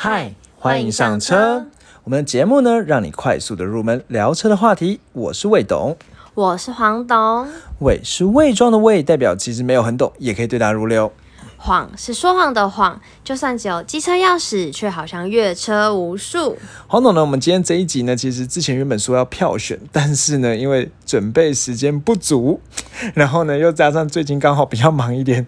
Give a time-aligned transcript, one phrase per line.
[0.00, 1.66] 嗨，欢迎上车。
[2.04, 5.00] 我们的节目呢，让你快速的入门聊车的话题。
[5.12, 5.96] 我是魏董，
[6.34, 7.48] 我是黄董。
[7.80, 11.10] 魏是伪装的魏，代表其实没有很懂，也可以对答如流。
[11.56, 16.56] 谎是说谎的谎，就算只有机车钥匙，却好像越车无数。
[16.86, 22.60] 黄董呢，我们今天这一集呢，其实之前原本说要票选，但是呢，因为准备时间不足，
[23.14, 25.44] 然后呢，又加上最近刚好比较忙一点，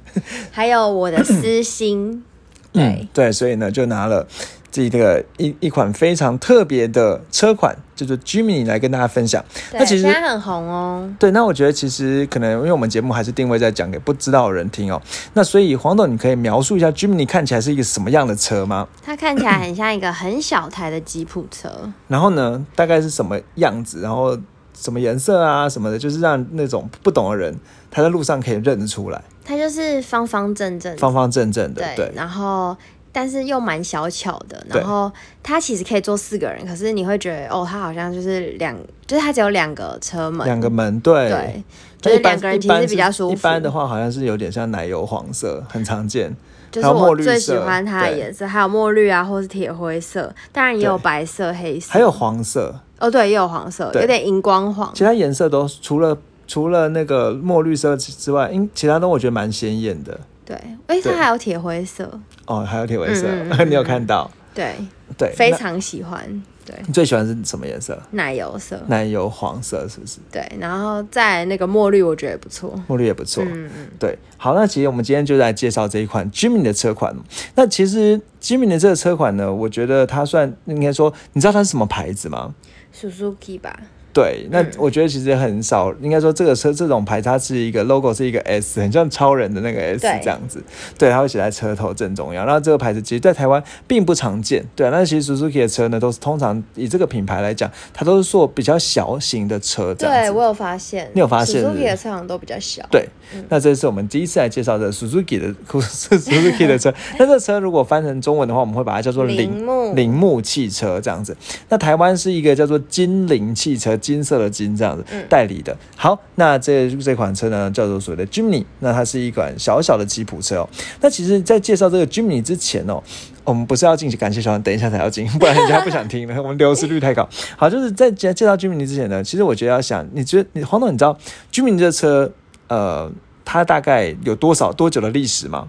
[0.51, 2.25] 还有我的私心，
[2.73, 4.27] 对对，所以呢，就拿了
[4.71, 9.45] 这个一一款非常特别的车款，叫做 Jimny 来跟大家分享。
[9.73, 11.13] 对，现在很红哦。
[11.19, 15.03] 对，那我觉得其实可能因为我们节目还是定位在讲给不知道的人听哦。
[15.35, 18.87] 那所以黄董，你可以描述一下 Jimny 看起来是一个什么样的车吗？
[19.03, 21.69] 它看起来很像一个很小台的吉普车。
[22.07, 24.01] 然后呢，大概是什么样子？
[24.01, 24.39] 然后
[24.79, 27.55] 什么颜色啊什么的，就是让那种不懂的人
[27.91, 29.21] 他在路上可以认得出来。
[29.51, 32.13] 它就是方方正正，方方正正的，对。
[32.15, 32.77] 然后。
[33.13, 35.11] 但是又蛮小巧的，然后
[35.43, 38.73] 它其实可以坐四个人，可是你会觉得哦，它好像就是两，
[39.05, 41.29] 就是它只有两个车门，两个门，对。
[41.29, 41.65] 对，
[42.01, 43.35] 就是两个人其实比较舒服。
[43.35, 46.33] 一般的话，好像是有点像奶油黄色，很常见。
[46.71, 54.89] 就是我最喜欢它的颜色，还有墨绿啊，或是铁灰色，当然也有白色、黑色，还有黄色，哦，对，也有黄色，有点荧光黄。
[54.95, 56.17] 其他颜色都除了
[56.51, 60.19] 除了那个墨绿色之之外，因其他都我觉得蛮鲜艳的。
[60.45, 60.57] 对，
[60.89, 62.11] 哎，它对还有铁灰色，
[62.45, 63.29] 哦，还有铁灰色，
[63.65, 64.29] 你有看到？
[64.53, 64.75] 对，
[65.17, 66.43] 对，那非常喜欢。
[66.67, 67.97] 对，你最喜欢是什么颜色？
[68.11, 70.19] 奶油色，奶油黄色是不是？
[70.33, 72.75] 对，然后再那个墨绿，我觉得也不错。
[72.89, 73.45] 墨绿也不错。
[73.45, 77.15] 嗯嗯，对，好，那其实我们今天就来介绍这一款 Jimmy 的车款。
[77.55, 82.53] 那其实 Jimmy 的这个车款呢，我觉得它算应该说，你知道它是什么牌子吗
[82.93, 83.79] ？Suzuki 吧，
[84.13, 90.63] 对，那嗯我觉得其实很少，应该说这个车这种牌它是一个 logo 是一个 S，很像超人的那个 S 这样子。
[90.99, 92.45] 对，它会写在车头正中央。
[92.45, 94.65] 然后这个牌子其实在台湾并不常见。
[94.75, 100.31] 对啊，那其实 Suzuki 的车呢，都是通常以这个品牌来讲，它都是做比较小型的车这样子。
[100.31, 102.85] 对我有发现，你有发现 Suzuki 的车好像都比较小。
[102.91, 103.09] 对，
[103.49, 106.93] 那这是我们第一次来介绍的 Suzuki 的 Suzuki 的车。
[107.19, 111.37] 那这车如果翻成中文的话，我们会把它叫做铃铃木铃木汽车这样子。
[111.69, 115.77] 那台湾是一个叫做金铃汽车，金色的金这样子嗯代理的。
[115.97, 120.69] 好，那这这款车呢叫做所谓的 Jimny，那它是一款小小的吉普车哦。
[121.01, 123.01] 那其实，在介绍这个 Jimny 之前哦。
[123.43, 126.37] 我们不是要进去感谢小安，等一下才要进，不然人家不想听了。
[126.41, 127.29] 我们流失率太高。
[127.57, 131.19] 好，就是在介介绍 Jimny 之前呢，其实我觉得要想，你觉得你黄总，你知道
[131.51, 132.31] Jimny 这车
[132.69, 133.11] 呃，
[133.45, 135.67] 它大概有多少多久的历史吗？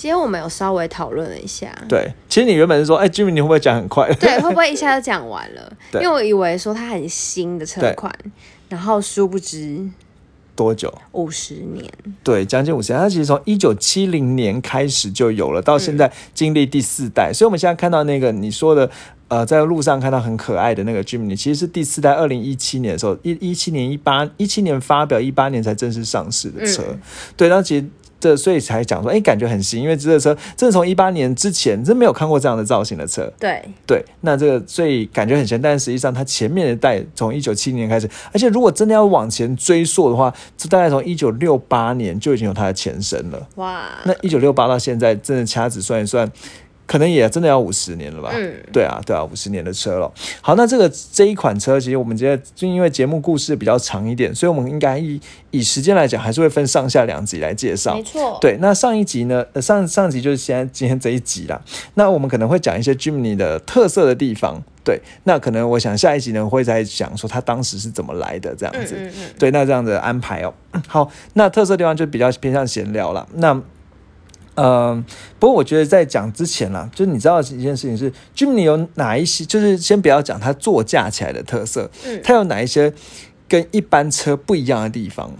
[0.00, 4.10] 今天我们有稍微讨论了一下，对，其实你原本是说，哎，Jimmy 你会不会讲很快？
[4.18, 5.70] 对，会不会一下就讲完了？
[5.92, 8.10] 因为我以为说它很新的车款，
[8.70, 9.86] 然后殊不知
[10.56, 10.90] 多久？
[11.12, 11.86] 五十年，
[12.24, 12.98] 对，将近五十年。
[12.98, 17.30] 它其实从一九七零年开始就有了，到现在经历第四代。
[17.30, 18.90] 所以我们现在看到那个你说的，
[19.28, 26.82] 呃，在路上看到很可爱的那个 Jimny，其实是第四代，二零一七年的时候，一一七年一八一七年发表，一八年才正式上市的车。
[27.36, 27.84] 对，然后其实。
[28.20, 33.28] 这所以才讲说，哎，感觉很新，因为这个车真的从一八年之前真没有看过这样的造型的车。
[33.40, 43.48] 对，对，那这个所以感觉很新，但实际上它前面的代从一九七零年开始，而且如果真的要往前追溯的话，这大概从一九六八年就已经有它的前身了。
[43.56, 46.30] 哇，那一九六八到现在，真的掐指算一算，
[46.90, 48.32] 可能也真的要五十年了吧？
[48.34, 50.12] 嗯对啊，对啊，五十年的车了。
[50.40, 55.20] 好，那这个这一款车，其实我们觉得，就因为节目故事比较长一点，所以我们应该以
[55.52, 58.02] 以时间来讲，还是会分上下两集来介绍没。
[58.02, 59.46] 错，对，那上一集呢？
[59.52, 61.62] 呃、上上集就是现在今天这一集啦。
[61.94, 64.60] 那我们可能会讲一些 Jimny 的特色的地方。
[64.82, 68.96] 对，那可能我想下一集呢会再讲说他当时是怎么来的这样子。
[68.98, 70.52] 嗯嗯嗯，对，那这样的安排哦。
[70.88, 73.28] 好，那特色地方就比较偏向闲聊了。
[73.34, 73.54] 那，
[74.62, 75.04] 呃，
[75.38, 82.92] 不过我觉得在讲之前啦，就是你知道一件事情是，Jimny 有哪一些，就是先不要讲它座驾起来的特色，嗯它有哪一些
[83.48, 85.32] 跟一般车不一样的地方？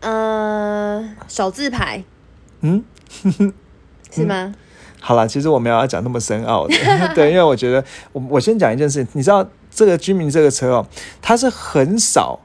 [0.00, 2.04] 呃，手字牌
[2.60, 2.84] 嗯。
[4.10, 4.54] 是吗？
[5.00, 6.74] 好了，其实我没有要讲那么深奥的，
[7.14, 7.82] 对，因为我觉得
[8.12, 10.86] 我我先讲一件事情，你知道这个居民这个车哦，
[11.22, 12.40] 它是很少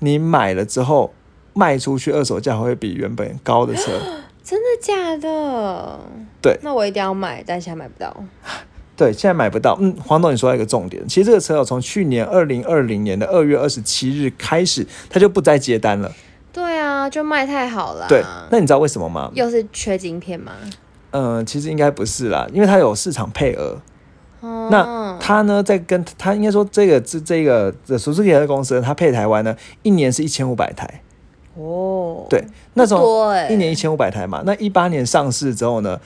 [0.00, 1.12] 你买了之后
[1.52, 3.92] 卖出去二手价会比原本高的车，
[4.44, 5.98] 真的假的？
[6.42, 8.14] 对那我一定要买，但现在买不到。
[8.94, 9.76] 对，现在买不到。
[9.80, 16.12] 嗯，黄董你说到一个重点，其实这个车哦，从去年二零二零年的二月二十七日开始，它就不再接单了。
[16.52, 18.06] 对啊，就卖太好了。
[18.06, 19.30] 对，那你知道为什么吗？
[19.34, 20.52] 又是缺晶片吗？
[21.10, 23.80] 嗯、其实应该不是啦，因为它有市场配额。
[24.40, 31.02] 哦，那他呢，在跟他应该说这个这这个这 Suzuki 的公司，它配台湾呢，一年是一千五百台。
[31.56, 33.00] 哦，对，那种
[33.50, 36.00] 一年一千五百台嘛，那一八年上市之后呢，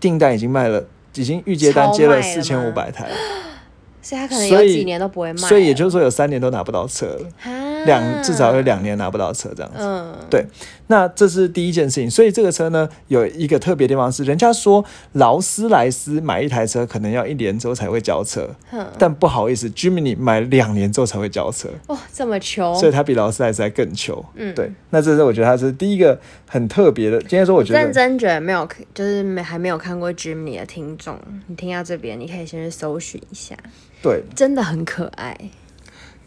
[0.00, 0.84] 订单已经卖了，
[1.14, 3.08] 已经预接单接了四千五百台，
[4.02, 7.50] 所以他可能所以有几年都不会所以也就是说有三年都拿不到车了，哈
[7.84, 9.78] 两至少有两年拿不到车这样子。
[9.80, 10.44] 嗯，对，
[10.86, 12.10] 那这是第一件事情。
[12.10, 24.16] 所以这个车呢，有一个特别地方是，人家说劳斯莱斯买一台车可能要一年之后才会交车，哼，但不好意思，Jimny 买两年之后才会交车，哇，这么穷，所以它比劳斯莱斯还更穷。
[24.16, 26.18] 哦嗯对，那这是我觉得它是第一个
[26.48, 27.18] 很特别的。
[27.20, 33.56] 今天说我觉得认得真觉得没有，就是没还没有看过 Jimny 的听众，你听到这边，你可以先去搜寻一下，
[34.02, 35.36] 对真的很可爱，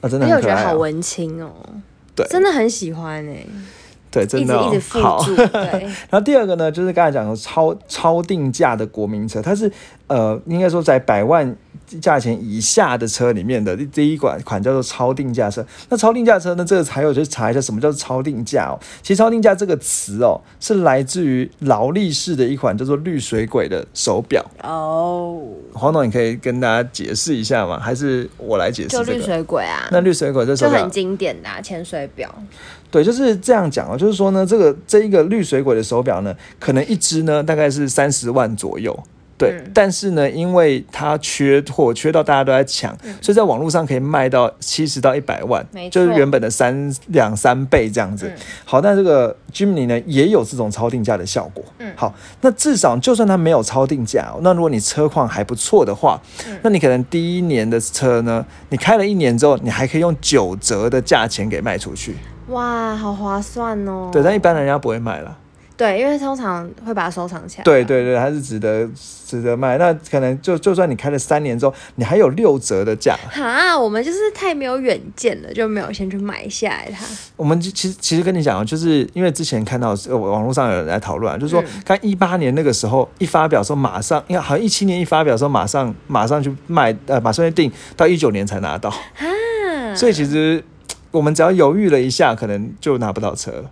[0.01, 0.56] 啊，真的我很可爱、哦。
[0.56, 1.51] 觉得好文青哦，
[2.15, 2.25] 对。
[2.27, 3.45] 真的很喜欢哎，
[4.12, 5.00] 对，一真的、哦、直一直附
[6.09, 9.71] 然后第二个呢，就是刚才讲的超超定价的国民车，它是
[10.07, 11.56] 呃，应该说在百万
[12.02, 15.66] 价钱以下的车里面的第第一款款叫做超定价车。
[15.90, 18.80] 那超定价车呢，这个还有就是查一下什么叫做超定价哦。
[19.02, 24.44] 其实超定价这个词哦，是来自于劳力士的一款叫做绿水鬼的手表。
[24.63, 25.42] 哦，
[25.74, 27.80] 黄总，你可以跟大家解释一下吗？
[27.80, 29.22] 还是我来解释就绿？
[29.22, 32.31] 水鬼啊，那绿水鬼这手表就很经典的啊潜水表，
[32.92, 38.98] 对，就是这样讲哦，就是说呢，这个这一个绿水鬼的手表呢，可能一只呢大概是三十万左右。
[39.38, 48.28] 对，嗯但是呢，因为它缺货，缺到大家都在抢，所以在网络上可以卖到七十到一百万，就是原本的三两三倍这样子。
[48.28, 48.34] 嗯
[48.64, 51.64] 好，那这个 Jimny 呢也有这种超定价的效果。
[51.80, 62.16] 嗯好，那至少就算它没有超定价、哦，那如果你车况还不错的话，嗯那你可能第一年的车呢，你开了一年之后，你还可以用九折的价钱给卖出去。
[62.48, 64.10] 哇，好划算哦。
[64.14, 65.38] 对，但一般人家不会卖了。
[65.77, 67.63] 对，因为通常会把它收藏起来。
[67.63, 68.88] 对对对，它是值得
[69.27, 69.77] 值得卖。
[69.77, 73.18] 那可能就就算你开了三年之后，你还有六折的价。
[73.30, 77.06] 哈，我们就是太没有远见了，就没有先去买下来它。
[77.36, 88.89] 我们其其实其实跟你讲哦，就是因为之前看到呃网络上有人在讨论啊，就是说嗯看一八年那个时候一发表的时候，马上因为好像一七年一发表的时候，马上马上去卖，呃，马上去订，到一九年才拿到。
[88.89, 89.25] 哈，
[89.94, 90.63] 所以其实
[91.12, 93.69] 我们只要犹豫了一下，可能就拿不到车了。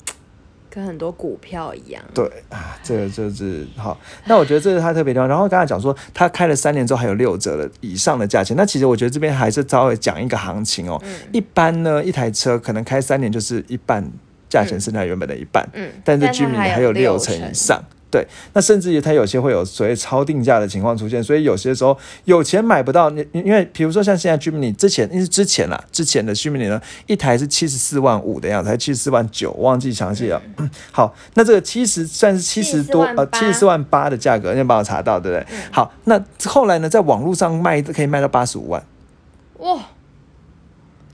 [0.73, 2.03] 跟很多股票一样。
[2.15, 3.99] 对啊，这个就是好。
[4.25, 5.27] 那我觉得这是它特别地方。
[5.29, 8.57] 然后刚才讲说，它开了三年之后还有六折的以上的价钱。
[8.57, 10.99] 那其实我觉得这边还是稍微讲一个行情哦。
[11.03, 14.03] 嗯一般呢，一台车可能开三年就是一半
[14.49, 17.83] 价钱是它原本的一半，嗯，但是它 Jimny 还还有六成成以上。
[18.13, 18.23] 对，
[18.53, 30.39] 那甚至于它有些会有所谓超定价的情况出现，所以有些时候有钱买不到，你你因为比如说像现在 Jimny 之前，因为之前啦，之前的 Jimny 呢，一台是七十四万五的样子，还七十四万九，忘记详细了。
[30.93, 35.47] 好，那这个七十算是七十多呃七十四万八的价格，你帮我查到对不对？
[35.71, 38.83] 好，那后来呢，在网络上卖可以卖到八十五万。
[39.57, 39.79] 哇，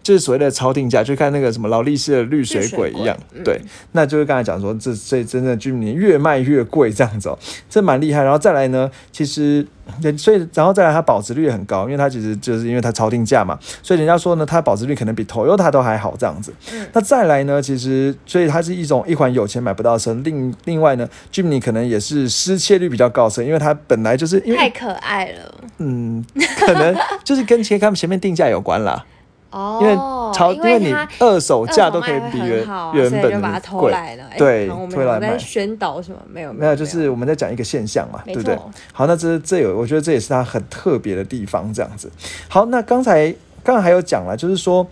[0.10, 3.16] 就是所谓的超定价，就看那个什么劳力士的绿水鬼一样，
[3.46, 3.62] 对，
[3.92, 7.38] 那就是刚才讲说，这这真的居民越卖越贵这样子哦，
[7.70, 8.24] 这蛮厉害。
[8.24, 9.64] 然后再来呢，其实
[10.02, 16.52] 对所以然后再来它保值率也很高，因为它其实就是因为它超定价嘛，所以人家说呢，它保值率可能比 Toyota 都还好这样子。
[16.74, 20.12] 嗯那再来呢，其实所以它是一种一款有钱买不到的车。
[20.24, 26.26] 另另外呢，Jimny 可能也是失窃率比较高的车，因为它本来就是因为太可爱了嗯，
[26.58, 29.06] 可能就是跟前他们前面定价有关啦。
[29.52, 29.80] 哦。
[29.82, 29.96] 因为
[30.34, 33.94] 超，因为你二手价都可以比原原本的贵。
[34.38, 36.18] 对推来卖宣导什么？
[36.28, 38.58] 没有，没有，就是我们在讲一个现象嘛，对不对？
[38.94, 42.12] 好，那这这有，我觉得这也是它很特别的地方，这样子。
[42.48, 44.86] 好，那刚才刚才还有讲了，就是说。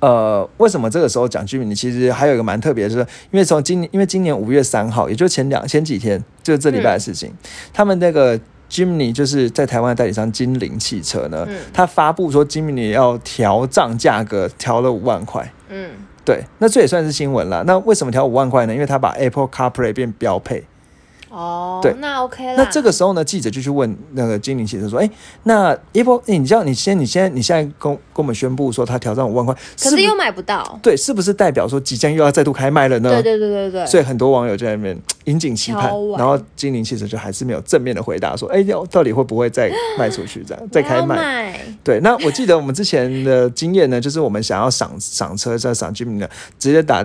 [0.00, 1.70] 呃，为什么这个时候讲居民？
[1.70, 7.32] 你其实还有一个蛮特别的，就是因为从今年，因为今年五月三号，也就前两前几天，就是这礼拜的事情，
[7.72, 8.38] 他们那个
[8.74, 15.48] Jimny 就是在台湾的代理商金陵汽车呢，嗯他发布说 Jimny 要调涨价格，调了五万块。
[15.68, 15.90] 嗯，
[16.24, 17.62] 对，那这也算是新闻了。
[17.68, 18.74] 那为什么调五万块呢？
[18.74, 20.64] 因为他把 Apple CarPlay 变标配。
[21.34, 22.54] 哦，对那 OK 了。
[22.56, 25.10] 那这个时候呢，记者就去问那个精灵汽车说：“哎，
[25.42, 30.78] 那 Apple，诶你知道你先你现在你现在跟跟我们宣布说他挑战五万块，不可是又买不到。
[30.80, 33.86] 对，是不是代表说即将又要再度开卖了呢？”对对对对对。
[33.86, 40.44] 所以很多网友就在那边引颈期盼然后精灵汽车就还是没有正面的回答说：“哎，要到底会不会再卖出去？
[40.46, 46.28] 这样再开卖？”对，那我记得我们之前的经验呢，就是我们想要赏赏车在赏 Jimmy 呢，
[46.60, 47.04] 直接打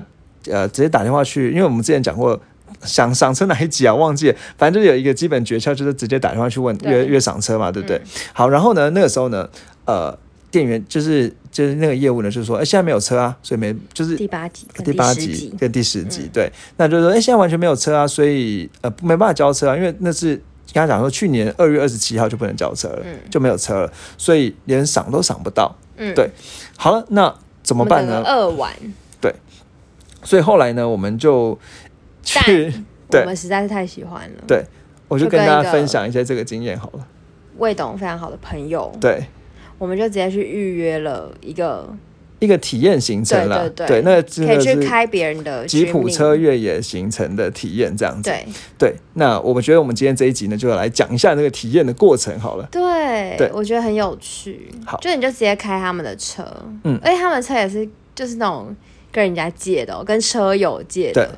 [0.51, 2.39] 呃直接打电话去，因为我们之前讲过。
[2.83, 3.93] 想赏车哪一集啊？
[3.93, 7.97] 忘记了，反正就有一个基本诀窍，就是直接打电话去问对约约赏车嘛，对不对？
[7.97, 8.01] 嗯
[8.33, 9.49] 好，然后呢，那个时候呢，
[9.85, 10.17] 呃，
[10.51, 20.35] 店员就是就是那个业务呢，就说，哎，现在没有车啊，所以没就是第八集跟第八集跟第十集，嗯对，那就是说，哎、现在完全没有车啊，所以呃没办法交车啊，因为那是
[20.73, 25.75] 跟他讲说，去年二月二十七号就不能交车了，嗯就没有车了，所以连赏都赏不到。
[25.97, 26.29] 嗯，对
[26.77, 27.27] 好了，那
[27.61, 28.23] 怎怎么办呢？
[28.25, 28.73] 二晚，
[30.23, 31.57] 所以后来呢，我们就
[32.23, 32.73] 去
[33.11, 34.43] 我们实在是太喜欢了。
[34.47, 34.63] 对
[35.07, 37.07] 我就跟大家分享一些这个经验好了。
[37.57, 39.21] 魏董非常好的朋友，对，
[39.77, 41.93] 我们就直接去预约了一个，
[42.39, 48.29] 一个体验行程啦，对对对那真可以的是去开别人的吉普车越野行程的体验这样子。
[48.29, 48.45] 对
[48.77, 52.65] 对，那我们觉得我们今天这一集呢，就来讲一下那个体验的过程好了。
[52.71, 54.69] 对，对我觉得很有趣。
[54.85, 56.45] 好就你就直接开他们的车，
[56.85, 57.85] 嗯而且他们的车也是
[58.15, 58.73] 就是那种
[59.11, 61.29] 跟人家借的、哦，跟车友借的，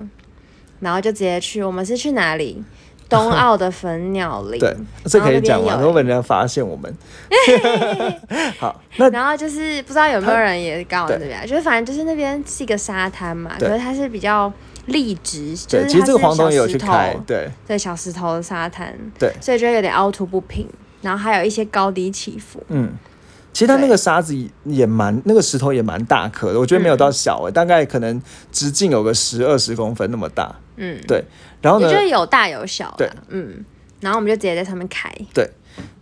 [0.82, 1.64] 然后就直接去。
[1.64, 2.62] 我们是去哪里？
[3.08, 4.60] 冬奥 的粉鸟林。
[4.60, 6.94] 对，这可以讲完，如果被人家发现我们。
[8.60, 14.52] 好，那然后就是不知道有没有人也刚好那边，就是反正就是那边是一个沙滩嘛，对可是它是比较
[14.86, 20.66] 立直，就对，是其实这个黄董也有去开，对对小石头的沙滩，对，所以就有点凹凸不平，
[21.02, 22.64] 然后还有一些高低起伏。
[22.70, 22.92] 嗯。
[23.54, 24.34] 其实它那个沙子
[24.64, 30.56] 也蛮，那个石头也蛮大颗的，我觉得没有到小诶、大概可能直径有个十二十公分那么大。
[30.76, 31.24] 嗯，对，
[31.62, 33.64] 然后呢也，就是有大有小对，嗯，
[34.00, 35.14] 然后我们就直接在上面开，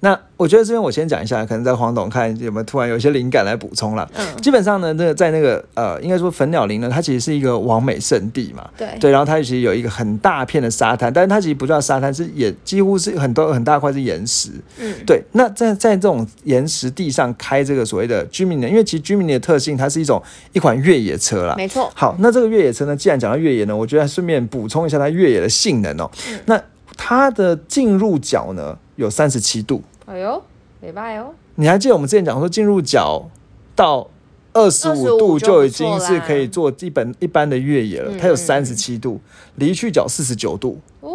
[0.01, 4.09] 那我觉得这边我先讲一下，可能在黄董看有没有突然有一些灵感来补充啦。
[4.15, 8.65] 嗯，基本上呢，那个在那个呃，应该说粉鸟林呢，它其实是一个完美圣地嘛。
[8.77, 14.51] 对，对，然后它其实有一个很大片的沙滩，但是它其实不叫沙滩，是也几乎是很多很大块是岩石。
[14.77, 20.23] 嗯，对，那在在这种岩石地上开这个所谓的居民的，因为其实居民的特性，它是一种
[20.53, 21.55] 一款越野车啦。
[21.57, 26.09] 没错，好，那这个越野车呢，既然讲到越野呢，我觉得顺便补充一下它越野的性能哦。
[26.31, 26.61] 嗯那
[27.01, 30.43] 它的进入角呢有三十七度，哎呦，
[30.81, 33.25] 礼拜哦，你还记得我们之前讲说进入角
[33.73, 34.05] 到
[34.51, 39.17] 二十五度就已经是可以做基本一般的越野了，嗯它有三十七度，
[39.55, 41.09] 离去角四十九度，哦，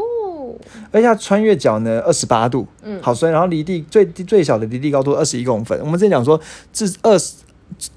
[0.91, 2.99] 而且它穿越角呢二十八度，嗯。
[3.03, 6.41] 好，所以然后离地最最小的离地高度二十一公分，我们之前讲说
[6.73, 7.35] 至二十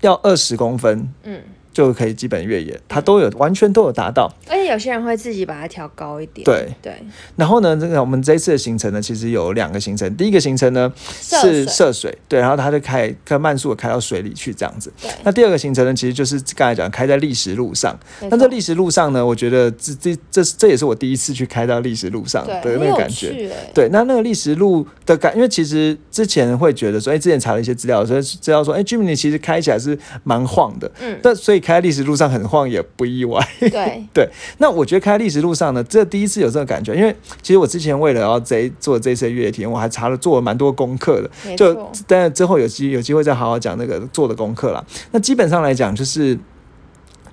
[0.02, 1.42] 要二十公分嗯，
[1.72, 4.30] 就可以基本越野，它都有完全都有达到。
[4.68, 6.94] 有些人会自己把它调高一点，对对，
[7.36, 10.14] 然后呢，这个我们这一次的行程呢，其实有两个行程。
[10.16, 14.92] 第一个行程呢是涉水，对，然后它就开开慢速的开到水里去这样子。
[15.02, 17.98] 对，那第二个行程呢，其实就是刚才讲开在砾石路上。
[18.30, 23.52] 那这砾石路上呢，我觉得这这这这也是我第一次去开到砾石路上的，那个感觉。
[23.74, 33.46] 对，那那个砾石路的感，因为其实之前会觉得说，哎、之前查了一些资料，所以知道说，哎、居民其实开起来是蛮晃的，嗯，但所以开在砾石路上很晃也不意外。
[33.60, 34.30] 对 对，
[34.60, 44.84] 那我觉得开在历史路上呢，这第一次有这个感觉，因为其实我之前为了要这做这一次越野体验，我还查了做了蛮多功课的，就没错，当然之后有机有机会再好好讲那个做的功课啦。
[45.12, 46.38] 那基本上来讲，就是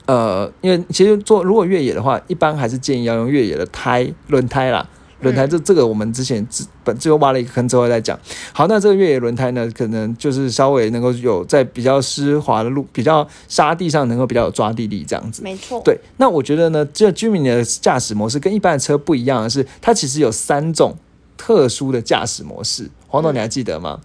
[0.07, 4.87] 呃，因为其实做如果越野的话，一般还是建议要用越野的胎轮胎啦。
[5.25, 8.17] 轮胎这这个我们之前之本最后挖了一个坑之后再讲。
[8.53, 15.43] 好，那这个越野轮胎呢，可能就是稍微能够有在比较湿滑的路、比较沙地上能够比较有抓地力这样子。
[15.43, 20.95] 没错，对，那我觉得呢，这居民的驾驶模式跟一般的车不一样的是，它其实有三种
[21.37, 22.89] 特殊的驾驶模式。
[23.09, 24.01] 黄总，嗯你还记得吗？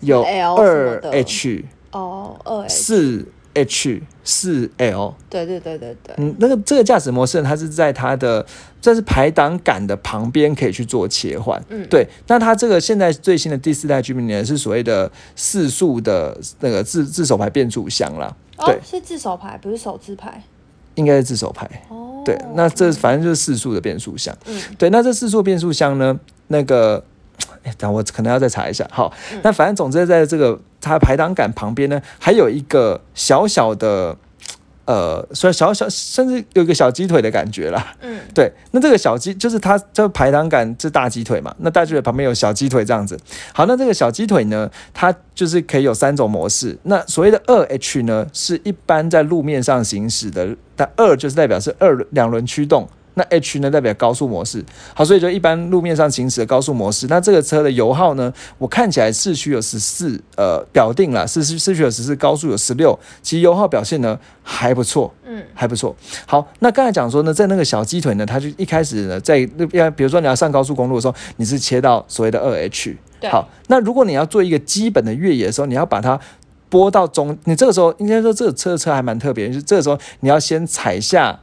[0.00, 5.14] 有 L 二 H、哦，二 H，四 H、四 L。
[5.28, 8.44] 对对对对对，嗯，那个这个驾驶模式，它是在它的
[8.80, 11.62] 这是排挡杆的旁边可以去做切换。
[11.68, 12.06] 嗯对。
[12.26, 18.34] 那它这个现在最新的第四代居民呢，是所谓的四速的那个自自手排变速箱啦，
[18.66, 20.42] 对哦，是自手排，不是手自排，
[20.94, 21.68] 应该是自手排。
[21.88, 24.36] 哦，对，那这反正就是四速的变速箱。
[24.46, 27.04] 嗯对，那这四速变速箱呢，那个，
[27.62, 28.86] 哎，等我可能要再查一下。
[28.90, 34.16] 好，嗯那反正总之在这个它排挡杆旁边呢，还有一个小小的。
[34.84, 37.94] 呃，虽然小小，甚至有一个小鸡腿的感觉啦。
[38.00, 43.14] 嗯，对，那这个小鸡就是它这排挡杆是大鸡腿嘛，那大鸡腿旁边有小鸡腿这样子。
[43.52, 46.78] 好，那这个小鸡腿呢，它就是可以有三种模式。
[46.84, 52.88] 那所谓的二 H 呢，是一般在路面上行驶的，但二就是代表是二两轮驱动。
[53.18, 57.08] 那 H 呢代表高速模式，好，所以就一般路面上行驶的高速模式。
[57.08, 65.94] 那这个车的油耗呢，我看起来市区有十四，呃，表定了，市区市区有十四，高速有十六，其实油耗表现呢还不错，嗯，还不错。
[66.24, 72.96] 好，那刚才讲说呢，在那个小鸡腿呢，它就一开始呢，在那边，比如说你要上高速公路的时候，你是切到所谓的二 H。
[73.20, 76.18] 对，好，那如果你要做一个基本的越野的时候，你要把它
[76.68, 81.40] 拨到中，你这个时候应该说这个车车还蛮特别，就是这个时候你要先踩下，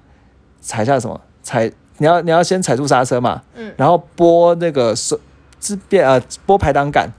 [0.62, 1.20] 踩下什么？
[1.46, 3.74] 踩你要你要先踩住刹车嘛，嗯。
[3.78, 5.18] 然后拨那个手
[5.60, 7.10] 自变呃拨排挡杆，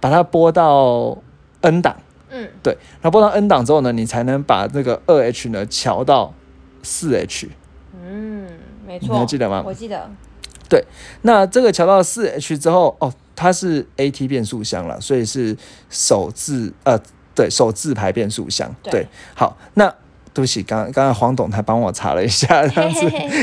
[0.00, 1.16] 把它拨到
[1.62, 1.96] N 档，
[2.28, 6.34] 嗯，对，然后拨到 N 档之后呢，你才能把那个二 H 呢调到
[6.82, 7.48] 四 H。
[8.04, 8.46] 嗯，
[8.86, 9.14] 没错。
[9.14, 9.62] 你，还记得吗？
[9.64, 10.10] 我记得，
[10.68, 10.84] 对
[11.22, 15.56] 那这个调到四 H 之后，哦，它是 AT 变速箱了，所以是
[15.88, 16.98] 手自呃
[17.34, 18.74] 对手自排变速箱。
[18.82, 18.90] 对。
[18.90, 19.94] 对，好，那
[20.38, 23.00] 对不起，刚刚才黄董他帮我查了一下， 这样子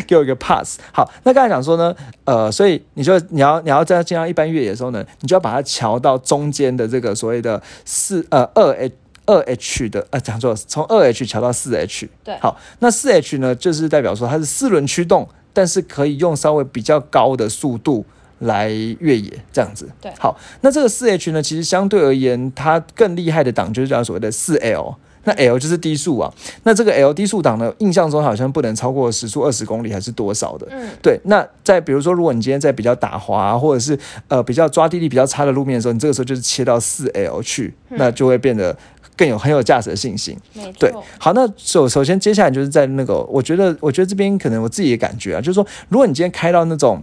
[0.08, 0.80] 给我一个 pass。
[0.94, 12.08] 好，那刚才讲说呢，呃，所以你就你要你要在进到一般越野的时候呢，你就要把它调到中间的这个所谓的四呃二 H 二 H 的呃讲错，从二 H 调到四 H。
[12.24, 18.06] 对，好，那四 H 呢，就是代表说它是四轮驱动，但是可以用稍微比较高的速度。
[18.40, 24.94] 来越野这样子，对，好，那这个四 H 呢，其实相对而言，它更厉害的档就是叫所谓的四 L，
[25.26, 38.76] 那 L 就是低速啊，那这个 L 低速档呢，印象中好像不能超过时速二十公里还是多少的，嗯，对，那在比如说，如果你今天在比较打滑或者是呃比较抓地力比较差的路面的时候，你这个时候就是切到四 L 去，那就会变得
[39.18, 47.02] 更有很有驾驶的信心，没对，，好，那首首先接下来就是在那个，我觉得我觉得这边可能我自己的感觉啊，就是说，如果你今天开到那种。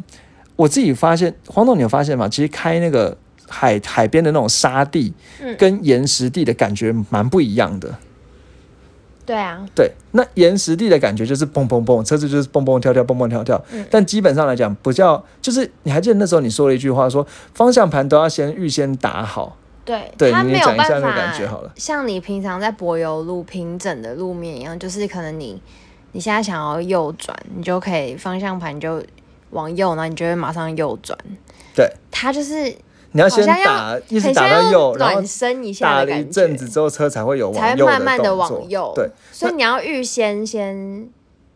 [0.54, 2.28] 我自己发现，黄总，你有发现吗？
[2.28, 3.16] 其实开那个
[3.48, 7.88] 海海边的那种沙地，嗯跟岩石地的感觉蛮不一样的。
[9.24, 13.62] 对啊，对，那岩石地的感觉就是蹦蹦蹦，车子就是蹦蹦跳跳，蹦蹦跳跳。
[13.70, 19.56] 嗯但基本上来讲，不叫，就是你还记得那时候你说了一句话说方向盘都要先预先打好。
[19.84, 25.60] 对，对你它没有办讲一下那感觉好了像你平常在柏油路平整的路面一样，就是可能你
[26.12, 29.02] 你现在想要右转，你就可以方向盘就
[29.50, 31.18] 往右，然后你就会马上右转。
[31.74, 32.72] 对，它就是
[33.12, 38.92] 你要先打，一直打到右，然后暖身一下打了一阵子之后，车才会有往才慢慢的往右。
[38.94, 41.08] 对，所以你要预先先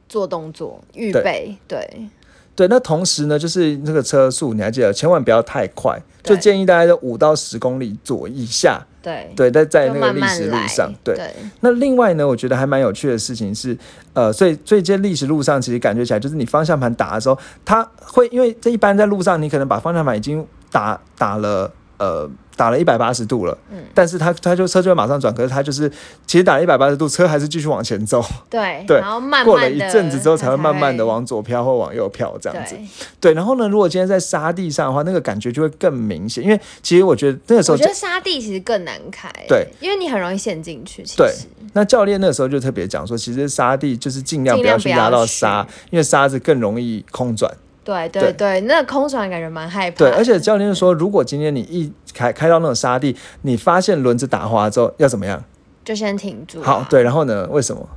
[0.08, 1.56] 做动作，预备。
[1.66, 2.08] 对，
[2.54, 8.84] 对，那同时呢，就是那个车速，你还记得，千万不要太快，就建议大家在五到十公里左以下。
[9.02, 11.14] 对，对，在在那个历史路上，对。
[11.14, 13.78] 对，那另外呢，我觉得还蛮有趣的事情是，
[14.14, 25.90] 呃，所以所以这历史路上其实感觉起来，就是你方向盘打的时候，它会因为这一般在路上，你可能把方向盘已经打打了呃打了一百八十度了，嗯但是他他就车就会马上转，可是他就是
[26.26, 32.74] 其实打了一百八十度，车还是继续往前走，对， 对然后慢慢过了一阵子之后才会慢慢的往左飘或往右飘这样子。
[32.74, 32.86] 对，
[33.20, 41.02] 对，然后呢，如果今天在沙地上的话，那个感觉就会更明显，因为其实我觉得那个时候我觉得沙地其实更难开，对，因为你很容易陷进去。
[41.02, 47.52] 其对实，那教练那个时候就特别讲说，其实沙地就是尽量不要去压到沙，因为沙子更容易空转。
[47.86, 50.16] 对对对对，那空船感觉蛮害怕对，的。
[50.16, 55.42] 而且教练就说，如果今天你一开开到那种沙地，你发现轮子打滑之后要怎么样？
[55.84, 56.64] 就先停住、啊。
[56.64, 57.46] 好，，对，然后呢？
[57.48, 57.88] 为什么？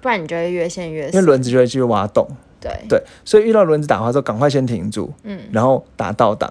[0.00, 1.24] 不然你就会越陷越深因为深。
[1.26, 2.26] 轮子就会继续挖洞。
[2.60, 6.48] 对对，所以遇到轮子打滑之后，赶快先停住，嗯，然后打倒档，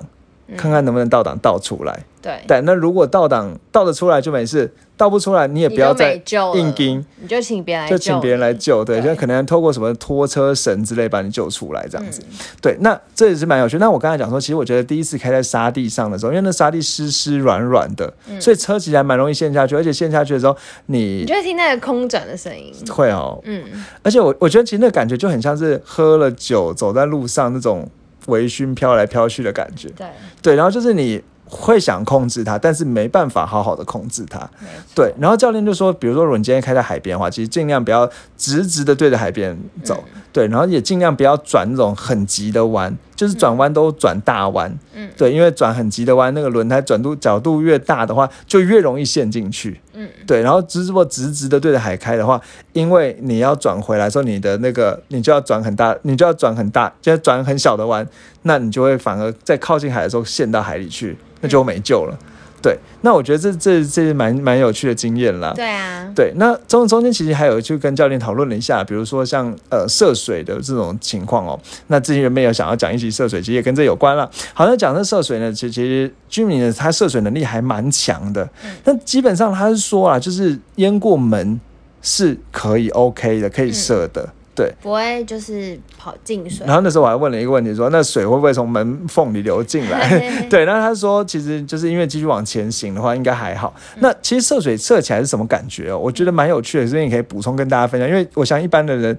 [0.57, 2.03] 看看能不能倒档倒出来。
[2.21, 6.21] 对，对，那如果倒档倒得出来就没事，倒不出来你也不要再
[6.55, 12.21] 硬盯，你就请别人来就请别人来救，对，就可能透过什么拖车绳之类把你救出来这样子。
[12.29, 13.77] 嗯对，那这也是蛮有趣。
[13.77, 20.53] 那我刚才讲说，其实我觉得第一次开在沙地上的时候，因为那沙地湿湿软软的，所以车其实还蛮容易陷下去，而且陷下去的时候
[20.87, 22.73] 你你就会听那个空转的声音。
[22.89, 23.63] 会哦，嗯，
[24.03, 27.89] 而且我我觉得其实那个感觉就很像是喝了酒走在路上那种
[28.25, 29.87] 微醺飘来飘去的感觉。
[29.95, 30.07] 对，
[30.41, 34.49] 对，然后就是你会想控制它，但是没办法好好的控制它。
[34.95, 40.21] 对，然后教练就说，比如说如果你今天开在海边的话，其实尽量不要直直的对着海边走，嗯。
[40.31, 45.09] 对，然后也尽量不要转那种很急的弯，就是转弯都转大弯，嗯。
[45.17, 52.39] 对，因为转很急的弯，那个轮胎转度角度越大的话，就越容易陷进去，嗯，对，然后直直直直的对着海开的话，
[52.73, 58.07] 因为你要转回来的时候，你的那个你就要转很大，你就要转很大，就要转很小的弯，
[58.43, 62.17] 那你就会反而在靠近海的时候陷到海里去，那就没救了。
[62.61, 65.53] 对，那我觉得这这这是蛮蛮有趣的经验啦。
[65.55, 71.57] 对啊，对，那中中间其实还有就跟教练讨论了一下，比如说像呃涉水的这种情况哦。
[71.87, 74.29] 那之前原本有想要讲一集涉水，其实也跟这有关了。
[74.53, 78.49] 好，那讲这涉水呢，其实其实居民呢他涉水能力还蛮强的，
[78.83, 81.57] 但基本上他是说啊，就是淹过门
[82.01, 84.27] 是可以 OK 的，可以射的。
[84.59, 86.75] 对，不会就是跑进水然。
[86.75, 90.19] 后那时候我还问了一个问题说那水会不会从门缝里流进来？
[90.51, 93.73] 对，那他说其实就是因为继续往前行的话，应该还好。
[93.99, 95.97] 那其实涉水涉起来是什么感觉哦？
[95.97, 98.09] 我觉得蛮有趣的，所以你可以补充跟大家分享。
[98.09, 99.15] 因为我想一般的人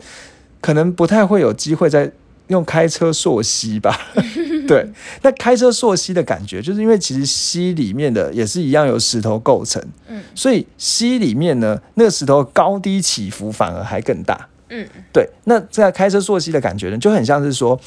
[0.61, 2.13] 可能不太会有机会在
[2.49, 3.99] 用开车溯溪吧。
[4.69, 4.87] 对，
[5.23, 14.47] 那开车溯溪的感觉，就是因为其实溪里面的也是一样有石头构成，嗯所以溪里面呢，那个石头高低起伏反而还更大。
[14.71, 17.79] 嗯，对，那在开车溯溪的感觉呢，就很像是说，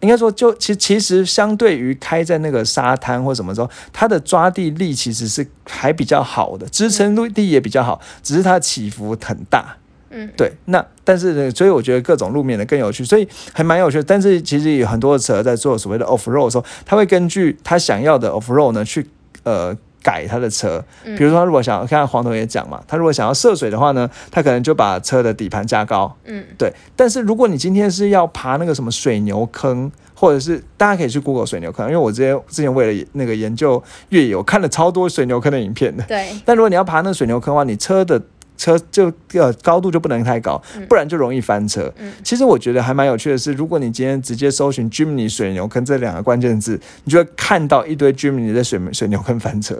[0.00, 9.76] 应该说就其其实相对于开在那个沙滩或什么时候，它的抓地力其实是还比较好的，支撑力也比较好，只是它起伏很大。
[10.10, 14.02] 嗯，对，那但是呢，所以我觉得各种路面的更有趣，所以还蛮有趣的。
[14.02, 19.08] 但是其实有很多的车在做所谓的 off road 的时候，他会根据他想要的 off road 呢去
[19.44, 26.72] 呃改他的车，比如说他如果想要，看黄头也讲嘛，他如果想要涉水的话呢，他可能就把车的底盘加高，嗯，对。
[26.96, 36.02] 但是如果你今天是要爬那个什么水牛坑，或者是大家可以去 Google 水牛坑，因为我之前之前为了那个研究越野，我看了超多水牛坑的影片的。
[36.04, 36.28] 对。
[36.44, 38.20] 但如果你要爬那个水牛坑的话，你车的
[38.62, 41.92] 车就呃高度就不能太高，不然就容易翻车。
[41.98, 49.76] 嗯其实我觉得还蛮有趣的是，如果你今天直接搜寻 Jimny 水牛坑这两个关键字，你就会看到一堆 Jimny 在水水牛坑翻车。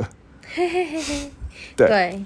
[1.77, 2.23] 对对，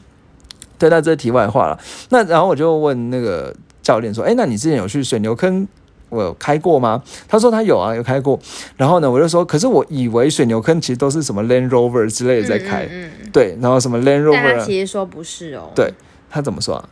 [0.79, 1.79] 对，那这是题外话了。
[2.09, 5.69] 那然后我就问那个教练说：“哎，那你之前有去水牛坑？
[6.09, 8.39] 我有开过吗？”他说他有啊，有开过。
[8.77, 15.93] 然后呢，我就说：“可是我以为水牛坑其实都是什么 Land Rover 之类的在开，嗯嗯嗯对，然后什么 Land Rover，其实说不是哦，对
[16.37, 16.85] 他怎么说啊？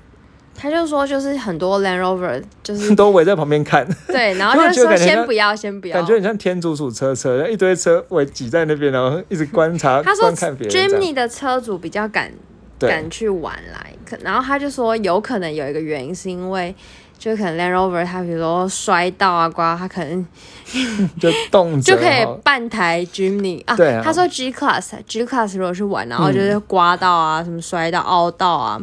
[0.57, 10.33] 他就说就是很多 Land Rover 就是 都围在旁边看，对，然后就说先不要，先不要，感觉很像天竺鼠车车，一堆车围挤在那边，然后一直观察、他说。
[10.33, 12.33] ，Jimmy 的车主比较敢
[12.79, 16.75] 敢去玩来，可然后他就说有可能有一个原因是因为。
[17.17, 20.27] 就可能 Land Rover 他比如说摔到啊刮，他可能
[21.19, 23.75] 就动辄 就可以半台 Jimny 啊。
[23.75, 28.79] 对啊他说 G Class G Class 如果去玩，然后就是刮到啊，什么摔到凹到啊，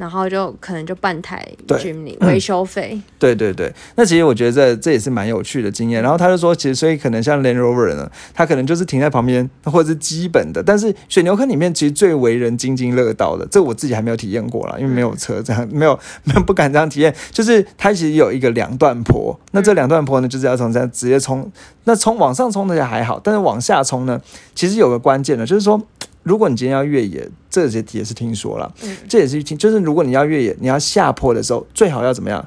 [0.00, 2.98] 然后就可能就半台对 Jimny 维修费。
[3.18, 6.02] 对对对，那其实我觉得这这也是蛮有趣的经验。
[6.02, 17.14] 然后他就说，其实所以可能像 Land Rover 呢，他可能就是停在旁边或者是基本的，但是水牛坑里面其实最为人津津乐道的，这我自己还没有体验过啦，因为没有车这样，没有没有不敢这样体验。
[17.30, 21.52] 就是它其实有一个两段坡，那这两段坡呢，就是要从这样直接冲，
[21.84, 24.18] 那冲往上冲的还好，但是往下冲呢，
[24.54, 25.78] 其实有个关键的，就是说。
[26.22, 32.46] 如果你今天要越野，这些也是听说了，嗯这也是听，就是如果你要越野，你要下坡的时候，最好要怎么样？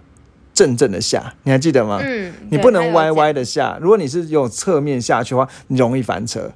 [0.53, 1.99] 正正的下，你还记得吗？
[2.03, 3.75] 嗯，你不能歪歪的下。
[3.81, 6.51] 如果你是用侧面下去的话，你容易翻车。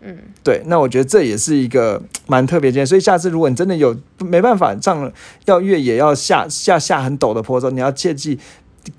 [0.00, 2.86] 嗯，对，那我觉得这也是一个 蛮特别的经验。
[2.86, 5.12] 所以下次如果你真的有没办法上
[5.44, 8.38] 要越野要下下下很陡的坡的时候，你要切记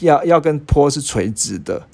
[0.01, 1.87] 要要跟坡是垂直的，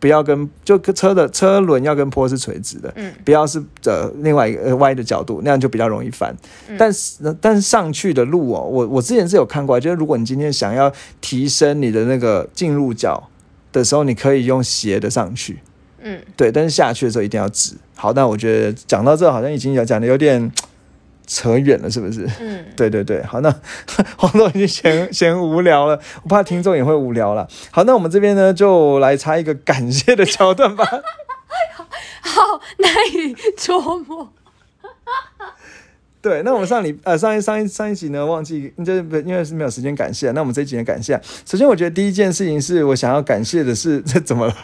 [0.00, 6.34] 不要跟就跟车的车轮要跟坡是垂直的，嗯，不要是呃另外一个呃歪的角度，那样就比较容易翻。
[6.68, 13.22] 嗯但是但是上去的路哦，我我之前是有看过，就是如果你今天想要提升你的那个进入角
[13.70, 15.58] 的时候，你可以用斜的上去。
[16.02, 17.74] 嗯，对，但是下去的时候一定要直。
[17.94, 20.50] 好，那我觉得讲到这好像已经有讲的有点
[21.32, 22.28] 扯远了，是不是？
[22.40, 23.54] 嗯， 对对对，好，那
[24.18, 27.46] 黄总已经嫌嫌无聊了，我怕听众也会无聊了。
[27.70, 30.84] 好，那我们这边呢就来插一个感谢的桥段吧。
[32.20, 34.32] 好难以捉摸。
[36.20, 41.18] 对，那我们上礼呃上一上一上一集呢忘记，就是不因为是没有时间感谢，那我们这一集呢感谢。
[41.46, 44.54] 首先，我觉得第一件事情是我想要感谢的是，这怎么了？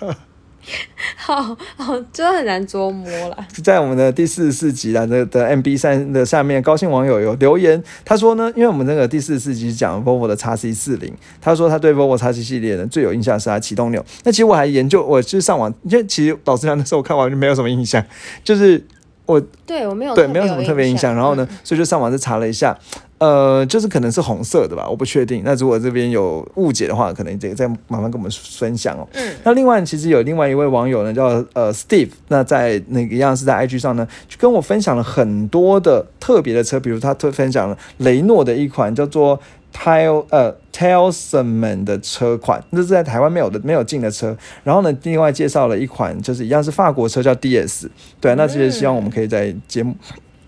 [1.16, 3.46] 好好，真的很难捉摸了。
[3.62, 14.04] 在我们的第四十四集啊的的 MB 三的下面，高兴网友有留言，他说呢，因为我们那个第四十四集讲 VIVO 的 x C 四零，他说他对 VIVO x C 系列呢最有印象是它启动钮。
[14.24, 18.04] 那其实我还研究，我去上网，因为其实老实讲，那时候我看完就没有什么印象，
[18.42, 18.84] 就是
[19.26, 21.14] 我对我没有对，没有什么特别印象。
[21.14, 22.76] 然后呢，嗯所以就上网就查了一下，
[23.18, 25.42] 呃，就是可能是红色的吧，我不确定。
[25.44, 29.06] 那如果这边有误解的话，可能这个再麻烦跟我们分享哦。
[29.12, 39.38] 嗯那另外其实有另外一位网友呢，叫呃 Steve，那在那个一样是在 IG 上呢，就跟我分享了很多的特别的车，比如他特分享了雷诺的一款叫做
[39.76, 44.36] Tile 呃 Talisman 的车款，这是在台湾没有的没有进的车。
[44.64, 47.88] 然后呢，另外介绍了一款就是一样是法国车叫 DS，
[48.20, 49.94] 对、啊，那其实希望我们可以在节目。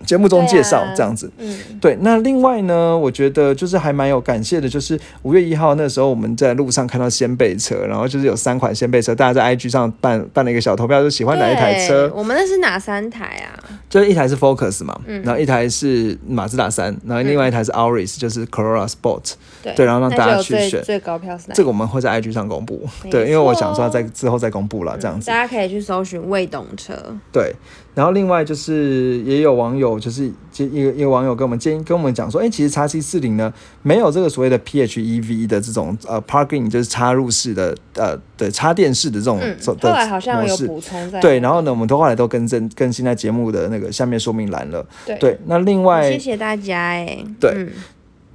[0.05, 13.58] 节目中介绍啊这样子，嗯对，那另外呢，我觉得就是还蛮有感谢的，就是五月一号那时候我们在路上看到掀背车，然后就是有三款掀背车，大家在 IG 上办办了一个小投票，就喜欢哪一台车，我们那是哪三台啊？
[13.89, 15.21] 就是一台是 Focus 嘛，嗯。
[15.23, 20.69] 然后一台是马自达三，然后另外一台是 Auris，、就是 Corolla Sport，对对然后让大家去选。
[20.69, 26.93] 最最高票是哪一这个我们会在 IG 上公布，对，因为我想说在之后再公布了这样子，大家可以去搜寻未懂车。
[27.31, 27.53] 对，
[27.95, 40.47] 然后另外就是也有网友就是就一个一个网友跟我们建议跟我们讲说，哎，其实叉 C 四零呢没有这个所谓的 PHEV 的这种呃 parking 就是插入式的呃的插电式的这种嗯，后来好的模式。
[40.47, 41.19] 像有补充在。
[41.19, 44.85] 对，然后呢，我们都后来都更正更新在节目的那个下面说明栏了。
[45.05, 47.17] 对对，那另外谢谢大家哎。
[47.39, 47.69] 对嗯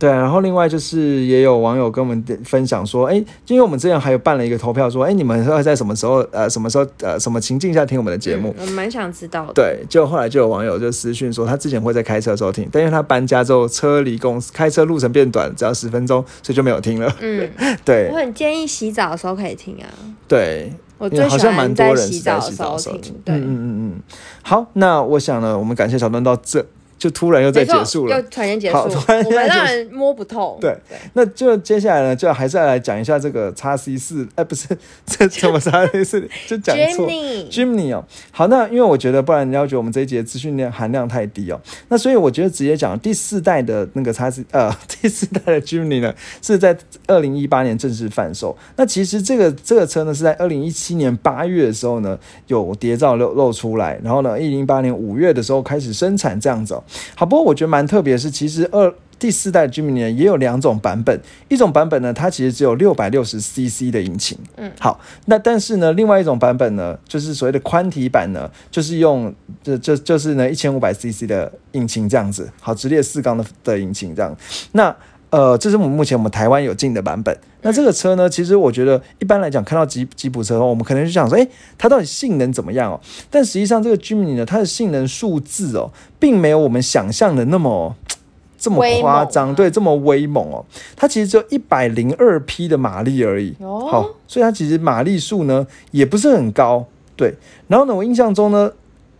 [0.04, 3.14] 对，然后另外就是也有网友跟我们分享说，哎，
[3.46, 8.54] 因为我们之前还有办了一个投票，说，哎，你们会在什么时候呃什么时候呃什么情境下听我们的节目？
[8.58, 9.54] 嗯我蛮想知道的。
[9.54, 17.10] 对，就后来就有网友就私讯说，他之前会在开车的时候听，但因为他搬家之后，车离公司开车路程变短，只要十分钟，所以就没有听了。
[17.20, 17.48] 嗯，
[17.82, 19.88] 对我很建议洗澡的时候可以听啊。
[20.28, 23.14] 对，我最好像蛮欢多人在洗澡的时候听澡的时候听。。
[23.24, 24.02] 对嗯，嗯嗯嗯。
[24.42, 26.66] 好，那我想呢，我们感谢小段到这。
[26.98, 30.58] 就突然又再结束了，又突然结束，好突然间我们让人摸不透。
[30.60, 30.74] 对
[31.12, 34.68] 那就接下来呢，就还是要来讲一下这个叉 C 四， 哎，不是
[35.04, 38.04] 这怎么叉 C 四， 就讲错 Jimny Jimny 哦。
[38.30, 41.60] 好，那因为我觉得，不然你要觉得我们这一节资讯量含量太低哦。
[41.88, 46.76] 那所以我觉得直接讲第四代的那个叉 C，呃，第四代的 Jimny 呢，是在
[47.06, 48.56] 二零一八年正式贩售。
[48.76, 56.83] 那其实这个这个车呢，是在二零一七年八月的时候呢，有谍照露露出来，然后呢，一零一八年五月的时候开始生产这样子哦。
[57.14, 61.18] 好，不过我觉得蛮特别的是，其实二第四代 Jimny 呢也有两种版本，
[61.48, 74.36] 一种版本呢，它其实只有六百六十 CC 的引擎，嗯，好，那但是呢，另外一种版本呢，就是所谓的宽体版呢，就是用这这就是呢一千五百 CC 的引擎这样子，好，直列四缸的的引擎这样，
[74.72, 74.94] 那。
[75.34, 77.36] 呃，这是我们目前我们台湾有进的版本。
[77.62, 83.00] 那这个车呢，其实我觉得一般来讲，看到吉吉普车的话，我们可能就想说，诶，它到底性能怎么样哦？
[83.32, 87.96] 但实际上，这个 Jimny 呢，它的性能数字哦，并没有我们想象的那么
[88.56, 90.64] 这么夸张，啊对，这么威猛哦。
[90.94, 93.56] 它其实只有一百零二匹的马力而已。
[93.58, 97.34] 哦好，所以它其实马力数呢也不是很高，对。
[97.66, 98.70] 然后呢，我印象中呢，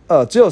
[0.07, 0.49] 呃，只有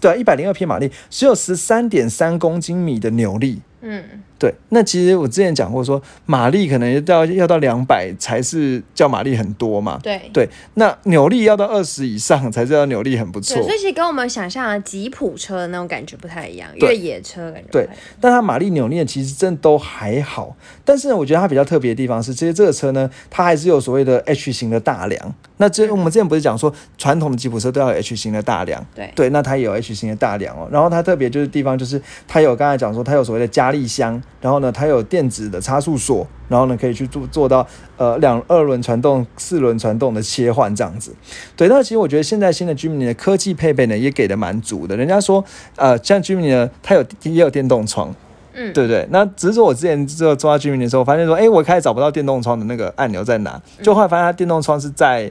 [0.00, 3.60] 对一百零二匹马力，只有十三点三公斤米的扭力。
[3.82, 4.02] 嗯，
[4.38, 9.98] 对，那其实我之前讲过说，马力可能要到要到两百才是叫马力很多嘛。
[10.02, 10.20] 对。
[10.32, 13.64] 对，那扭力要到二十以上才叫扭力很不错对，。
[13.64, 17.88] 所以其实跟我们想象的吉普车的那种感觉不太一样，对越野车感觉不对。
[18.20, 25.34] 但它马力扭力其实真的都还好，但是呢，我觉得它比较特别的地方是，其实这个车呢，它还是有所谓的 H 型的大梁。
[25.58, 30.68] 那这我们之前不是讲说，传统的吉普车都要有 H 型的大梁，对对，那它也有 H 型的大梁哦。
[30.70, 37.66] 然后它特别就是地方就是它有刚才讲说它有所谓的加力箱，然后呢它有电子的差速锁，然后呢可以去做做到
[37.96, 41.14] 呃两二轮传动、四轮传动的切换这样子。
[41.56, 44.96] 对，那其实我觉得现在新的 Jimny 的科技配备呢也给的蛮足的。
[44.96, 45.42] 人家说
[45.76, 48.14] 呃像 Jimny 呢它有也有电动窗。
[48.56, 49.06] 嗯，对不对？
[49.10, 55.30] 那只是说我之前做做到居民的时候，发现说，哎，我开始找不到电动窗的那个按钮在哪，嗯就后来发现它电动窗是在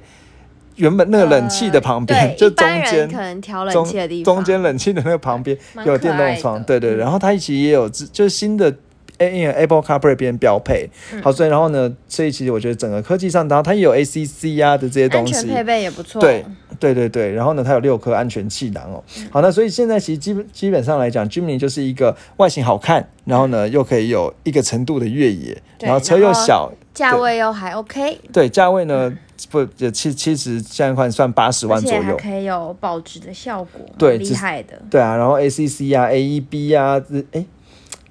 [0.75, 6.95] 原本那个冷气的旁边，对， 就中间可能调冷中气的地方，中间冷气的那个旁边有电动窗，的对对。
[6.95, 8.73] 嗯然后它其实也有自就是新的。
[9.19, 16.21] 因为 Apple CarPlay 边标配，嗯好，所以然后呢，所以其实我觉得整个科技上，然后它也有 ACC 啊的这些东西，安全配备也不错。
[16.21, 16.45] 对
[16.79, 19.01] 对对对，然后呢，它有六颗安全气囊哦。
[19.17, 29.13] 嗯好，那所以现在其实基本基本上来讲，Jimny 就是一个外形好看，然后呢又可以有一个程度的越野，然后车又小，价位又还 OK，对，价位呢
[29.49, 32.17] 不也七七十现在换算八十万左右。
[32.17, 34.81] 可以有保值的效果，对厉害的。
[34.89, 37.45] 对啊，然后 ACC 啊、AEB 啊，这哎。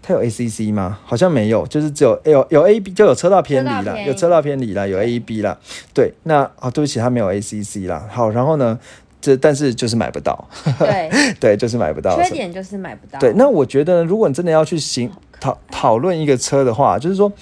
[0.06, 0.98] 它有 ACC 吗？
[1.06, 5.56] 好像没有，就是只有有有 A B 就有车道偏离啦，车道偏离有车道偏离啦，有 A E B 啦。
[5.94, 8.06] 对，那啊、对不起，它没有 ACC 啦。
[8.10, 8.78] 好，然后呢，
[9.22, 10.46] 这但是就是买不到，
[10.78, 12.22] 对， 对，就是买不到。
[12.22, 13.18] 缺点就是买不到。
[13.18, 17.32] 对，那我觉得，如果你真的要去行讨讨论一个车的话，就是说，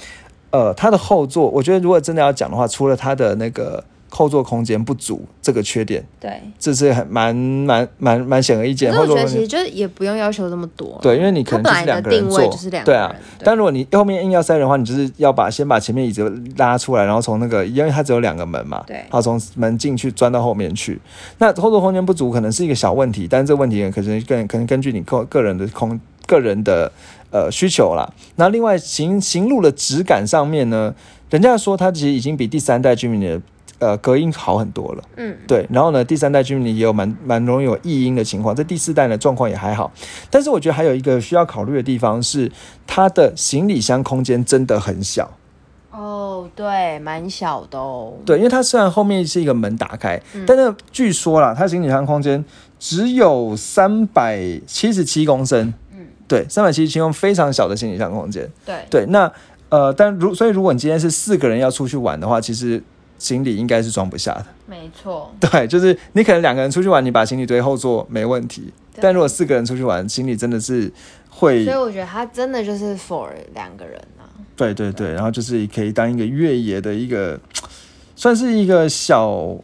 [0.51, 3.83] 呃，它的后座，我觉得如果真的要讲的话，除了它的那个
[4.15, 8.93] 后座空间不足这个缺点，对，这是很蛮蛮蛮蛮显而易见。
[8.93, 10.99] 可是我觉得后座空间其实就是也不用要求这么多。
[11.01, 13.01] 对，因为你可能就是两个人坐，就是两个人。
[13.01, 13.17] 对啊。
[13.43, 21.01] 但如果你后面硬要塞人的话，你就是要把先把前面椅子拉出来，然后从那个，因为它只有两个门嘛，对然后从门进去钻到后面去。
[21.39, 26.93] 那后座空间不足可能是一个小问题，但是这个问题可能更可能根据你个个人的空个人的
[27.31, 28.07] 呃需求啦。
[28.37, 30.95] 那另外行行路的质感上面呢，
[31.31, 33.41] 人家说它其实已经比第三代居民的
[33.83, 35.03] 呃隔音好很多了。
[35.17, 39.91] 嗯，对，然后呢，第三代 Jimny 也有蛮蛮容易有异音的情况，在第四代呢状况也还好，
[40.31, 42.51] 但是我觉得还有一个需要考虑的地方是，
[42.87, 45.29] 它的行李箱空间真的很小。
[45.91, 48.15] 哦，对，蛮小的哦。
[48.25, 52.43] 对，因为它虽然后面是一个门打开，但是据说啦，它行李箱空间
[52.79, 55.75] 只有三百七十七公升。
[55.93, 58.49] 嗯，对，三百七十七公非常小的行李箱空间。
[58.65, 59.31] 对，对，那
[59.69, 62.83] 呃，但如所以如果你今天是四个人要出去玩的话，其实
[63.23, 64.47] 行李应该是装不下的。
[64.67, 65.33] 没错。
[65.39, 70.93] 对，就是你可能两个人出去玩，你把行李堆后座没问题，但如果四个人出去玩，行李真的是
[71.31, 74.27] 会所以，我觉得它真的就是 for 两个人啊。
[74.57, 77.39] 对对对，然后就是可以当一个越野的一个，
[78.17, 79.57] 算是一个小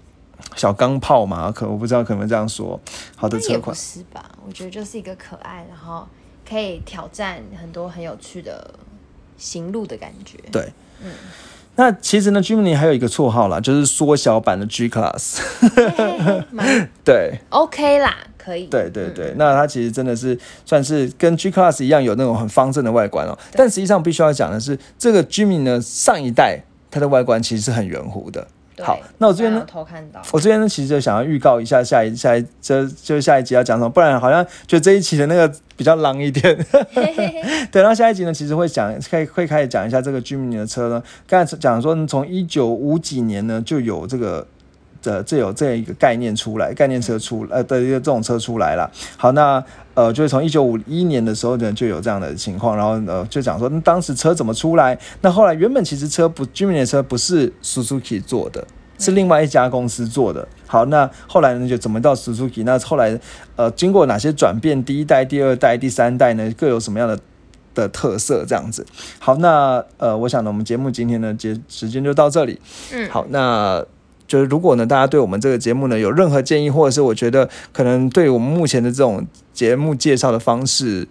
[0.55, 2.81] 小钢炮嘛，可我不知道可不可以这样说。
[3.17, 4.31] 好的车款，是吧？
[4.47, 6.07] 我觉得就是一个可爱，然后
[6.49, 8.73] 可以挑战很多很有趣的
[9.37, 10.39] 行路的感觉。
[10.53, 10.73] 对，
[11.79, 15.39] 那其实呢，Jimny 还有一个绰号啦，就是缩小版的 G Class。
[17.05, 18.67] 对 OK 啦，可以。
[18.67, 23.39] 对对对，那它其实真的是算是跟 G Class 一样有那种很方正的外观哦。
[23.53, 28.49] 但实际上必须要讲的是，这个 Jimny 呢，上一代它的外观其实是很圆弧的。
[28.85, 29.65] 好，那我这边呢？
[29.67, 30.21] 偷看到。
[30.33, 36.57] 我这边呢，其实就想要预告一下下一下一这就是下一集要讲什么，不然好像就这一期的那个比较狼一点。
[37.71, 41.03] 对，然后下一集呢，其实会讲，开会开始讲一下这个 Jimny 的车呢。
[41.27, 44.47] 刚才讲说，从一九五几年呢就有这个
[45.03, 48.91] 的这有这样一个概念出来，概念车出呃的一个这种车出来了。
[49.17, 49.63] 好，那
[49.95, 54.99] 呃就是从一九五一年的时候呢就有这样的情况，然后呃就讲说当时车怎么出来。
[55.21, 58.67] 那后来原本其实车不 Jimny 的车不是 Suzuki 做的。
[59.01, 60.49] 是另外一家公司做的。
[60.67, 61.69] 好，那后来呢？
[61.69, 62.65] 就怎么到 Suzuki？
[62.65, 63.17] 那后来，
[63.55, 64.83] 呃，经过哪些转变？
[64.85, 66.53] 第一代、第二代、第三代呢？
[66.59, 67.17] 各有什么样的
[67.73, 68.45] 的特色？
[68.45, 68.85] 这样子。
[69.21, 72.61] 好，那呃，我想呢，我们节目今天呢，节时间就到这里。
[72.93, 73.87] 嗯，好，那
[74.29, 81.09] 就是如果呢，大家对我们这个节目呢有任何建议，或者是我觉得可能对我们目前的这种节目介绍的方式。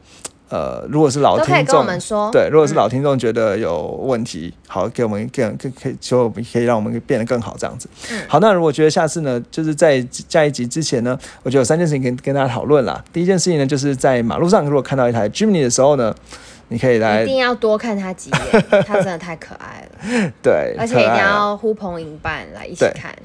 [0.49, 1.85] 呃，如果是老听众，
[2.31, 7.89] 对，如果是老听众觉得有问题，好，给我们更更可以，就我们可以让我们变得更好这样子。
[8.29, 13.03] 好，那如果觉得下次呢，就是在下一集之前呢，我觉得有三件事情跟跟大家讨论啦。
[13.11, 16.15] 第一件事情呢，就是在马路上如果看到一台 Jimny 的时候呢，
[16.69, 20.31] 你可以来，一定要多看他几眼， 他真的太可爱了。
[20.41, 23.15] 对，而且一定要呼朋引伴来一起看，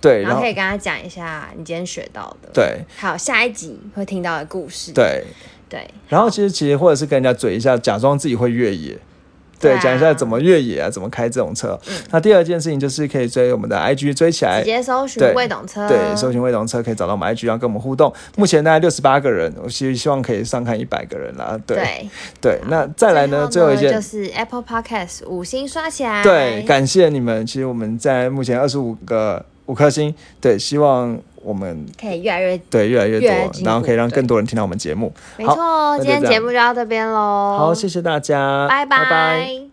[0.00, 5.24] 对，然后可以跟他讲一下你今天学到的，对，好，下一集会听到的故事，对。
[5.68, 8.94] 对，然后其实其实或者是跟人家嘴一下，假装自己会越野，
[9.62, 11.78] 对，讲一下怎么越野啊，怎么开这种车。
[12.10, 18.12] 那第二件事情就是可以追我们的 IG 追起来，直接搜寻未懂车，对，搜寻未懂车可以找到我们 IG，然后跟我们互动。
[18.36, 21.58] 目前大概六十八个人，我希希望可以上看一百个人啦。
[21.66, 22.08] 对
[22.40, 27.46] 对，那再来呢，最后一件就是 Apple Podcast 五星刷起来，对，感谢你们。
[27.46, 31.18] 其实我们在目前二十五个五颗星，对，希望。
[31.42, 35.12] 我们可以越来越对越来越多，然后可以让更多人听到我们节目。
[35.36, 37.56] 没错，今天节目就到这边喽。
[37.58, 39.71] 好，谢谢大家，拜拜。